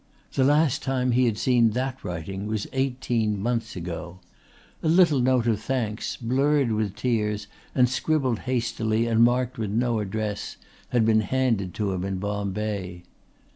The 0.33 0.43
last 0.43 0.81
time 0.81 1.11
he 1.11 1.25
had 1.27 1.37
seen 1.37 1.73
that 1.77 2.03
writing 2.03 2.47
was 2.47 2.65
eighteen 2.73 3.39
months 3.39 3.75
ago. 3.75 4.17
A 4.81 4.87
little 4.89 5.19
note 5.19 5.45
of 5.45 5.61
thanks, 5.61 6.15
blurred 6.17 6.71
with 6.71 6.95
tears 6.95 7.45
and 7.75 7.87
scribbled 7.87 8.39
hastily 8.49 9.05
and 9.05 9.23
marked 9.23 9.59
with 9.59 9.69
no 9.69 9.99
address, 9.99 10.57
had 10.89 11.05
been 11.05 11.21
handed 11.21 11.75
to 11.75 11.91
him 11.91 12.03
in 12.03 12.17
Bombay. 12.17 13.03